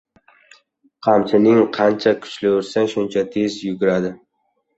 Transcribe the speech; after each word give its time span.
•Qamchining 1.07 1.59
qancha 1.75 2.15
kuchli 2.23 2.49
ursang, 2.61 2.89
shuncha 2.95 3.25
tez 3.37 3.53
yuguradi. 3.69 4.13